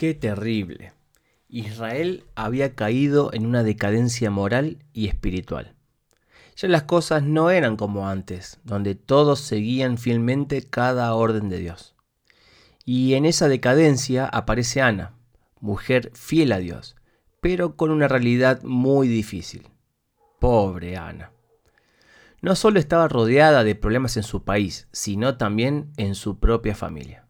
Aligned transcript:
Qué 0.00 0.14
terrible. 0.14 0.94
Israel 1.50 2.24
había 2.34 2.74
caído 2.74 3.34
en 3.34 3.44
una 3.44 3.62
decadencia 3.62 4.30
moral 4.30 4.78
y 4.94 5.08
espiritual. 5.08 5.74
Ya 6.56 6.68
las 6.68 6.84
cosas 6.84 7.22
no 7.22 7.50
eran 7.50 7.76
como 7.76 8.08
antes, 8.08 8.60
donde 8.64 8.94
todos 8.94 9.40
seguían 9.40 9.98
fielmente 9.98 10.62
cada 10.62 11.12
orden 11.12 11.50
de 11.50 11.58
Dios. 11.58 11.94
Y 12.86 13.12
en 13.12 13.26
esa 13.26 13.46
decadencia 13.48 14.24
aparece 14.24 14.80
Ana, 14.80 15.12
mujer 15.60 16.12
fiel 16.14 16.52
a 16.52 16.60
Dios, 16.60 16.96
pero 17.42 17.76
con 17.76 17.90
una 17.90 18.08
realidad 18.08 18.62
muy 18.62 19.06
difícil. 19.06 19.68
Pobre 20.40 20.96
Ana. 20.96 21.30
No 22.40 22.56
solo 22.56 22.78
estaba 22.80 23.06
rodeada 23.06 23.64
de 23.64 23.74
problemas 23.74 24.16
en 24.16 24.22
su 24.22 24.44
país, 24.44 24.88
sino 24.92 25.36
también 25.36 25.92
en 25.98 26.14
su 26.14 26.38
propia 26.38 26.74
familia. 26.74 27.26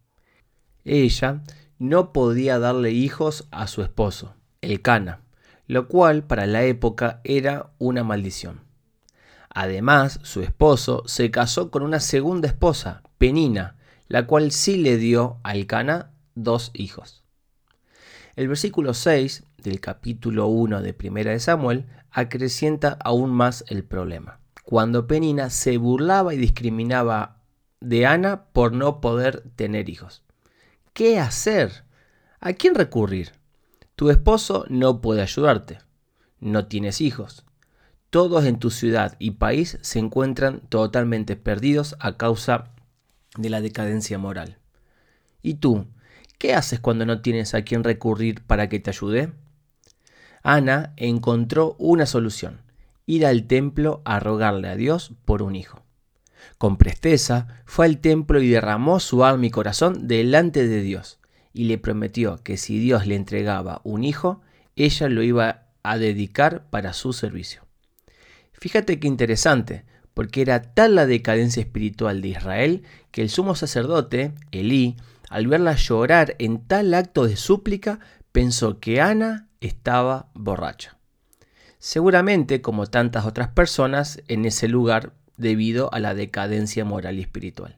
Ella 0.84 1.42
no 1.80 2.12
podía 2.12 2.58
darle 2.58 2.92
hijos 2.92 3.48
a 3.50 3.66
su 3.66 3.80
esposo, 3.82 4.34
el 4.60 4.82
Cana, 4.82 5.22
lo 5.66 5.88
cual 5.88 6.22
para 6.22 6.46
la 6.46 6.62
época 6.62 7.22
era 7.24 7.72
una 7.78 8.04
maldición. 8.04 8.60
Además, 9.48 10.20
su 10.22 10.42
esposo 10.42 11.02
se 11.06 11.30
casó 11.30 11.70
con 11.70 11.82
una 11.82 11.98
segunda 11.98 12.48
esposa, 12.48 13.02
Penina, 13.16 13.78
la 14.08 14.26
cual 14.26 14.52
sí 14.52 14.76
le 14.76 14.98
dio 14.98 15.38
al 15.42 15.66
Cana 15.66 16.10
dos 16.34 16.70
hijos. 16.74 17.24
El 18.36 18.48
versículo 18.48 18.92
6 18.92 19.44
del 19.56 19.80
capítulo 19.80 20.48
1 20.48 20.82
de 20.82 20.92
Primera 20.92 21.32
de 21.32 21.40
Samuel 21.40 21.86
acrecienta 22.10 22.98
aún 23.02 23.30
más 23.30 23.64
el 23.68 23.84
problema, 23.84 24.40
cuando 24.64 25.06
Penina 25.06 25.48
se 25.48 25.78
burlaba 25.78 26.34
y 26.34 26.36
discriminaba 26.36 27.38
de 27.80 28.04
Ana 28.04 28.44
por 28.52 28.74
no 28.74 29.00
poder 29.00 29.44
tener 29.56 29.88
hijos. 29.88 30.24
¿Qué 30.92 31.18
hacer? 31.18 31.84
¿A 32.40 32.52
quién 32.52 32.74
recurrir? 32.74 33.32
Tu 33.94 34.10
esposo 34.10 34.64
no 34.68 35.00
puede 35.00 35.22
ayudarte. 35.22 35.78
No 36.40 36.66
tienes 36.66 37.00
hijos. 37.00 37.44
Todos 38.10 38.44
en 38.44 38.58
tu 38.58 38.70
ciudad 38.70 39.14
y 39.18 39.32
país 39.32 39.78
se 39.82 40.00
encuentran 40.00 40.60
totalmente 40.68 41.36
perdidos 41.36 41.96
a 42.00 42.16
causa 42.16 42.74
de 43.36 43.50
la 43.50 43.60
decadencia 43.60 44.18
moral. 44.18 44.58
¿Y 45.42 45.54
tú? 45.54 45.86
¿Qué 46.38 46.54
haces 46.54 46.80
cuando 46.80 47.06
no 47.06 47.22
tienes 47.22 47.54
a 47.54 47.62
quién 47.62 47.84
recurrir 47.84 48.42
para 48.42 48.68
que 48.68 48.80
te 48.80 48.90
ayude? 48.90 49.32
Ana 50.42 50.92
encontró 50.96 51.76
una 51.78 52.06
solución, 52.06 52.62
ir 53.06 53.26
al 53.26 53.46
templo 53.46 54.02
a 54.04 54.18
rogarle 54.18 54.68
a 54.68 54.76
Dios 54.76 55.12
por 55.24 55.42
un 55.42 55.54
hijo. 55.54 55.84
Con 56.58 56.76
presteza 56.76 57.62
fue 57.64 57.86
al 57.86 57.98
templo 57.98 58.40
y 58.40 58.48
derramó 58.48 59.00
su 59.00 59.24
alma 59.24 59.46
y 59.46 59.50
corazón 59.50 60.06
delante 60.06 60.66
de 60.66 60.82
Dios, 60.82 61.18
y 61.52 61.64
le 61.64 61.78
prometió 61.78 62.42
que 62.42 62.56
si 62.56 62.78
Dios 62.78 63.06
le 63.06 63.16
entregaba 63.16 63.80
un 63.84 64.04
hijo, 64.04 64.40
ella 64.76 65.08
lo 65.08 65.22
iba 65.22 65.66
a 65.82 65.98
dedicar 65.98 66.68
para 66.70 66.92
su 66.92 67.12
servicio. 67.12 67.66
Fíjate 68.52 69.00
qué 69.00 69.08
interesante, 69.08 69.84
porque 70.14 70.42
era 70.42 70.60
tal 70.60 70.94
la 70.94 71.06
decadencia 71.06 71.62
espiritual 71.62 72.20
de 72.20 72.28
Israel 72.28 72.82
que 73.10 73.22
el 73.22 73.30
sumo 73.30 73.54
sacerdote, 73.54 74.34
Elí, 74.50 74.96
al 75.30 75.46
verla 75.46 75.76
llorar 75.76 76.36
en 76.38 76.66
tal 76.66 76.92
acto 76.92 77.26
de 77.26 77.36
súplica, 77.36 78.00
pensó 78.32 78.80
que 78.80 79.00
Ana 79.00 79.48
estaba 79.60 80.30
borracha. 80.34 80.98
Seguramente, 81.78 82.60
como 82.60 82.86
tantas 82.86 83.24
otras 83.24 83.48
personas 83.48 84.22
en 84.28 84.44
ese 84.44 84.68
lugar, 84.68 85.14
debido 85.40 85.92
a 85.92 85.98
la 85.98 86.14
decadencia 86.14 86.84
moral 86.84 87.18
y 87.18 87.22
espiritual. 87.22 87.76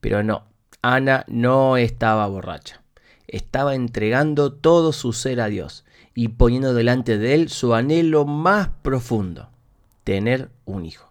Pero 0.00 0.22
no, 0.22 0.44
Ana 0.82 1.24
no 1.28 1.76
estaba 1.76 2.26
borracha. 2.26 2.82
Estaba 3.26 3.74
entregando 3.74 4.52
todo 4.52 4.92
su 4.92 5.12
ser 5.12 5.40
a 5.40 5.48
Dios 5.48 5.84
y 6.14 6.28
poniendo 6.28 6.74
delante 6.74 7.18
de 7.18 7.34
él 7.34 7.48
su 7.48 7.74
anhelo 7.74 8.26
más 8.26 8.68
profundo, 8.82 9.48
tener 10.04 10.50
un 10.64 10.84
hijo. 10.84 11.10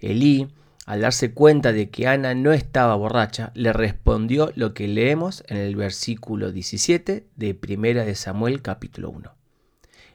Elí, 0.00 0.48
al 0.86 1.00
darse 1.00 1.32
cuenta 1.32 1.72
de 1.72 1.90
que 1.90 2.08
Ana 2.08 2.34
no 2.34 2.52
estaba 2.52 2.94
borracha, 2.96 3.52
le 3.54 3.72
respondió 3.72 4.52
lo 4.54 4.74
que 4.74 4.88
leemos 4.88 5.44
en 5.48 5.58
el 5.58 5.76
versículo 5.76 6.52
17 6.52 7.26
de 7.36 7.54
Primera 7.54 8.04
de 8.04 8.14
Samuel 8.14 8.62
capítulo 8.62 9.10
1. 9.10 9.32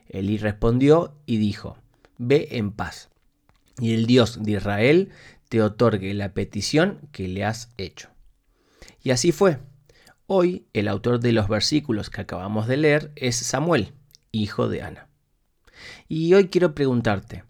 Elí 0.09 0.38
respondió 0.38 1.13
y 1.25 1.38
dijo, 1.38 1.78
Ve 2.18 2.50
en 2.52 2.72
paz, 2.72 3.09
y 3.79 3.94
el 3.94 4.06
Dios 4.06 4.44
de 4.44 4.51
Israel 4.53 5.09
te 5.50 5.62
otorgue 5.62 6.13
la 6.13 6.34
petición 6.34 7.00
que 7.12 7.28
le 7.28 7.44
has 7.44 7.69
hecho. 7.78 8.09
Y 9.01 9.12
así 9.12 9.31
fue. 9.31 9.59
Hoy 10.28 10.67
el 10.73 10.88
autor 10.88 11.19
de 11.19 11.31
los 11.31 11.47
versículos 11.47 12.09
que 12.09 12.22
acabamos 12.22 12.68
de 12.68 12.78
leer 12.78 13.12
es 13.16 13.35
Samuel, 13.35 13.94
hijo 14.31 14.69
de 14.69 14.84
Ana. 14.84 15.07
Y 16.07 16.34
hoy 16.34 16.50
quiero 16.50 16.75
preguntarte, 16.75 17.44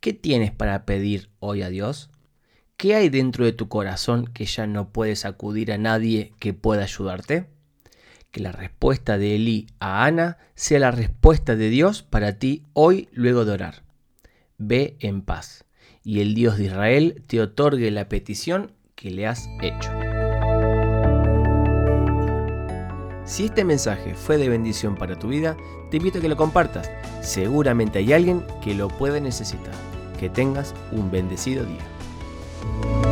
¿qué 0.00 0.12
tienes 0.12 0.52
para 0.52 0.86
pedir 0.86 1.28
hoy 1.40 1.62
a 1.62 1.68
Dios? 1.68 2.10
¿Qué 2.76 2.94
hay 2.94 3.08
dentro 3.08 3.44
de 3.44 3.52
tu 3.52 3.68
corazón 3.68 4.26
que 4.26 4.46
ya 4.46 4.66
no 4.66 4.90
puedes 4.90 5.24
acudir 5.24 5.70
a 5.70 5.78
nadie 5.78 6.32
que 6.38 6.54
pueda 6.54 6.84
ayudarte? 6.84 7.46
Que 8.30 8.40
la 8.40 8.52
respuesta 8.52 9.18
de 9.18 9.36
Elí 9.36 9.66
a 9.78 10.04
Ana 10.04 10.38
sea 10.54 10.80
la 10.80 10.90
respuesta 10.90 11.56
de 11.56 11.68
Dios 11.68 12.02
para 12.02 12.38
ti 12.38 12.64
hoy 12.72 13.08
luego 13.12 13.44
de 13.44 13.52
orar. 13.52 13.83
Ve 14.58 14.96
en 15.00 15.22
paz 15.22 15.64
y 16.02 16.20
el 16.20 16.34
Dios 16.34 16.58
de 16.58 16.64
Israel 16.64 17.22
te 17.26 17.40
otorgue 17.40 17.90
la 17.90 18.08
petición 18.08 18.72
que 18.94 19.10
le 19.10 19.26
has 19.26 19.48
hecho. 19.62 19.90
Si 23.24 23.46
este 23.46 23.64
mensaje 23.64 24.14
fue 24.14 24.36
de 24.36 24.50
bendición 24.50 24.96
para 24.96 25.18
tu 25.18 25.28
vida, 25.28 25.56
te 25.90 25.96
invito 25.96 26.18
a 26.18 26.20
que 26.20 26.28
lo 26.28 26.36
compartas. 26.36 26.90
Seguramente 27.22 27.98
hay 27.98 28.12
alguien 28.12 28.44
que 28.62 28.74
lo 28.74 28.88
puede 28.88 29.20
necesitar. 29.20 29.74
Que 30.20 30.28
tengas 30.28 30.74
un 30.92 31.10
bendecido 31.10 31.64
día. 31.64 33.03